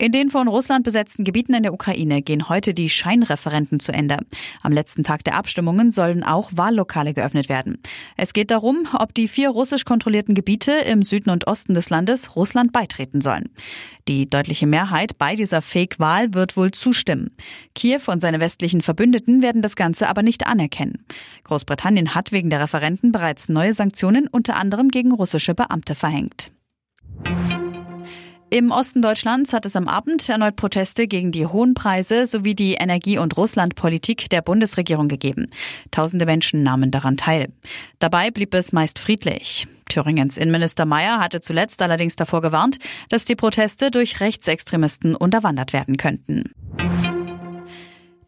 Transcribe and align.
In 0.00 0.12
den 0.12 0.30
von 0.30 0.46
Russland 0.46 0.84
besetzten 0.84 1.24
Gebieten 1.24 1.54
in 1.54 1.64
der 1.64 1.74
Ukraine 1.74 2.22
gehen 2.22 2.48
heute 2.48 2.72
die 2.72 2.88
Scheinreferenten 2.88 3.80
zu 3.80 3.92
Ende. 3.92 4.18
Am 4.62 4.70
letzten 4.70 5.02
Tag 5.02 5.24
der 5.24 5.34
Abstimmungen 5.34 5.90
sollen 5.90 6.22
auch 6.22 6.52
Wahllokale 6.54 7.14
geöffnet 7.14 7.48
werden. 7.48 7.78
Es 8.16 8.32
geht 8.32 8.52
darum, 8.52 8.86
ob 8.96 9.12
die 9.12 9.26
vier 9.26 9.50
russisch 9.50 9.84
kontrollierten 9.84 10.36
Gebiete 10.36 10.70
im 10.70 11.02
Süden 11.02 11.30
und 11.30 11.48
Osten 11.48 11.74
des 11.74 11.90
Landes 11.90 12.36
Russland 12.36 12.72
beitreten 12.72 13.20
sollen. 13.20 13.48
Die 14.06 14.28
deutliche 14.28 14.68
Mehrheit 14.68 15.18
bei 15.18 15.34
dieser 15.34 15.62
Fake-Wahl 15.62 16.32
wird 16.32 16.56
wohl 16.56 16.70
zustimmen. 16.70 17.32
Kiew 17.74 18.02
und 18.06 18.20
seine 18.20 18.40
westlichen 18.40 18.82
Verbündeten 18.82 19.42
werden 19.42 19.62
das 19.62 19.74
Ganze 19.74 20.08
aber 20.08 20.22
nicht 20.22 20.46
anerkennen. 20.46 21.04
Großbritannien 21.42 22.14
hat 22.14 22.30
wegen 22.30 22.50
der 22.50 22.60
Referenten 22.60 23.10
bereits 23.10 23.48
neue 23.48 23.74
Sanktionen 23.74 24.28
unter 24.28 24.54
anderem 24.54 24.90
gegen 24.90 25.10
russische 25.10 25.56
Beamte 25.56 25.96
verhängt. 25.96 26.52
Im 28.50 28.70
Osten 28.70 29.02
Deutschlands 29.02 29.52
hat 29.52 29.66
es 29.66 29.76
am 29.76 29.88
Abend 29.88 30.26
erneut 30.26 30.56
Proteste 30.56 31.06
gegen 31.06 31.32
die 31.32 31.44
hohen 31.44 31.74
Preise 31.74 32.24
sowie 32.24 32.54
die 32.54 32.74
Energie- 32.74 33.18
und 33.18 33.36
Russlandpolitik 33.36 34.30
der 34.30 34.40
Bundesregierung 34.40 35.08
gegeben. 35.08 35.50
Tausende 35.90 36.24
Menschen 36.24 36.62
nahmen 36.62 36.90
daran 36.90 37.18
teil. 37.18 37.52
Dabei 37.98 38.30
blieb 38.30 38.54
es 38.54 38.72
meist 38.72 39.00
friedlich. 39.00 39.66
Thüringens 39.90 40.38
Innenminister 40.38 40.86
Mayer 40.86 41.18
hatte 41.18 41.42
zuletzt 41.42 41.82
allerdings 41.82 42.16
davor 42.16 42.40
gewarnt, 42.40 42.78
dass 43.10 43.26
die 43.26 43.36
Proteste 43.36 43.90
durch 43.90 44.20
Rechtsextremisten 44.20 45.14
unterwandert 45.14 45.74
werden 45.74 45.98
könnten. 45.98 46.44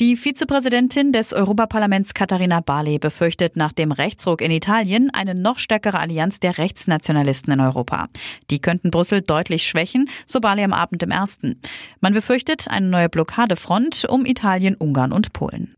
Die 0.00 0.14
Vizepräsidentin 0.14 1.10
des 1.10 1.32
Europaparlaments 1.32 2.14
Katharina 2.14 2.60
Barley 2.60 3.00
befürchtet 3.00 3.56
nach 3.56 3.72
dem 3.72 3.90
Rechtsruck 3.90 4.40
in 4.40 4.52
Italien 4.52 5.10
eine 5.12 5.34
noch 5.34 5.58
stärkere 5.58 5.98
Allianz 5.98 6.38
der 6.38 6.56
Rechtsnationalisten 6.56 7.54
in 7.54 7.60
Europa. 7.60 8.06
Die 8.48 8.60
könnten 8.60 8.92
Brüssel 8.92 9.22
deutlich 9.22 9.66
schwächen, 9.66 10.08
so 10.24 10.38
Barley 10.38 10.62
am 10.62 10.72
Abend 10.72 11.02
im 11.02 11.10
ersten. 11.10 11.60
Man 12.00 12.14
befürchtet 12.14 12.68
eine 12.68 12.86
neue 12.86 13.08
Blockadefront 13.08 14.04
um 14.08 14.24
Italien, 14.24 14.76
Ungarn 14.76 15.10
und 15.10 15.32
Polen. 15.32 15.74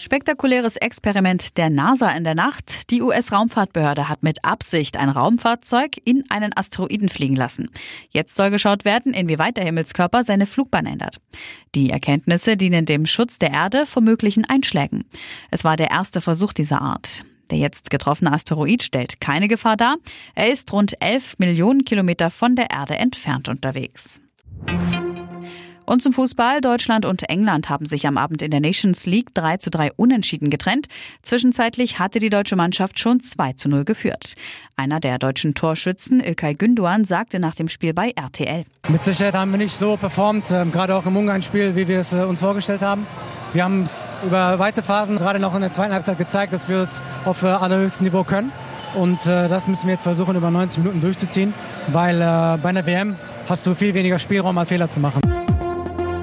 Spektakuläres 0.00 0.76
Experiment 0.76 1.58
der 1.58 1.68
NASA 1.68 2.10
in 2.12 2.24
der 2.24 2.34
Nacht. 2.34 2.90
Die 2.90 3.02
US-Raumfahrtbehörde 3.02 4.08
hat 4.08 4.22
mit 4.22 4.46
Absicht 4.46 4.96
ein 4.96 5.10
Raumfahrzeug 5.10 5.98
in 6.06 6.24
einen 6.30 6.56
Asteroiden 6.56 7.10
fliegen 7.10 7.36
lassen. 7.36 7.68
Jetzt 8.08 8.34
soll 8.34 8.50
geschaut 8.50 8.86
werden, 8.86 9.12
inwieweit 9.12 9.58
der 9.58 9.66
Himmelskörper 9.66 10.24
seine 10.24 10.46
Flugbahn 10.46 10.86
ändert. 10.86 11.20
Die 11.74 11.90
Erkenntnisse 11.90 12.56
dienen 12.56 12.86
dem 12.86 13.04
Schutz 13.04 13.38
der 13.38 13.50
Erde 13.50 13.84
vor 13.84 14.00
möglichen 14.00 14.46
Einschlägen. 14.46 15.04
Es 15.50 15.64
war 15.64 15.76
der 15.76 15.90
erste 15.90 16.22
Versuch 16.22 16.54
dieser 16.54 16.80
Art. 16.80 17.22
Der 17.50 17.58
jetzt 17.58 17.90
getroffene 17.90 18.32
Asteroid 18.32 18.82
stellt 18.82 19.20
keine 19.20 19.48
Gefahr 19.48 19.76
dar. 19.76 19.96
Er 20.34 20.50
ist 20.50 20.72
rund 20.72 20.94
11 21.02 21.38
Millionen 21.40 21.84
Kilometer 21.84 22.30
von 22.30 22.56
der 22.56 22.70
Erde 22.70 22.96
entfernt 22.96 23.50
unterwegs. 23.50 24.22
Und 25.90 26.04
zum 26.04 26.12
Fußball. 26.12 26.60
Deutschland 26.60 27.04
und 27.04 27.28
England 27.28 27.68
haben 27.68 27.84
sich 27.84 28.06
am 28.06 28.16
Abend 28.16 28.42
in 28.42 28.52
der 28.52 28.60
Nations 28.60 29.06
League 29.06 29.34
3 29.34 29.56
zu 29.56 29.70
3 29.70 29.90
unentschieden 29.96 30.48
getrennt. 30.48 30.86
Zwischenzeitlich 31.22 31.98
hatte 31.98 32.20
die 32.20 32.30
deutsche 32.30 32.54
Mannschaft 32.54 33.00
schon 33.00 33.18
2 33.18 33.54
zu 33.54 33.68
0 33.68 33.84
geführt. 33.84 34.34
Einer 34.76 35.00
der 35.00 35.18
deutschen 35.18 35.54
Torschützen, 35.54 36.20
Ilkay 36.20 36.54
Günduan, 36.54 37.04
sagte 37.04 37.40
nach 37.40 37.56
dem 37.56 37.66
Spiel 37.66 37.92
bei 37.92 38.12
RTL. 38.14 38.66
Mit 38.88 39.04
Sicherheit 39.04 39.34
haben 39.34 39.50
wir 39.50 39.58
nicht 39.58 39.74
so 39.74 39.96
performt, 39.96 40.52
ähm, 40.52 40.70
gerade 40.70 40.94
auch 40.94 41.06
im 41.06 41.16
Ungarn-Spiel, 41.16 41.74
wie 41.74 41.88
wir 41.88 41.98
es 41.98 42.12
äh, 42.12 42.18
uns 42.18 42.38
vorgestellt 42.38 42.82
haben. 42.82 43.04
Wir 43.52 43.64
haben 43.64 43.82
es 43.82 44.08
über 44.24 44.60
weite 44.60 44.84
Phasen, 44.84 45.18
gerade 45.18 45.40
noch 45.40 45.56
in 45.56 45.60
der 45.60 45.72
zweiten 45.72 45.92
Halbzeit 45.92 46.18
gezeigt, 46.18 46.52
dass 46.52 46.68
wir 46.68 46.76
es 46.76 47.02
auf 47.24 47.42
äh, 47.42 47.48
allerhöchstem 47.48 48.04
Niveau 48.04 48.22
können. 48.22 48.52
Und 48.94 49.26
äh, 49.26 49.48
das 49.48 49.66
müssen 49.66 49.88
wir 49.88 49.94
jetzt 49.94 50.04
versuchen, 50.04 50.36
über 50.36 50.52
90 50.52 50.84
Minuten 50.84 51.00
durchzuziehen, 51.00 51.52
weil 51.88 52.20
bei 52.62 52.68
einer 52.68 52.86
WM 52.86 53.16
hast 53.48 53.66
du 53.66 53.74
viel 53.74 53.92
weniger 53.94 54.20
Spielraum, 54.20 54.54
mal 54.54 54.66
Fehler 54.66 54.88
zu 54.88 55.00
machen. 55.00 55.19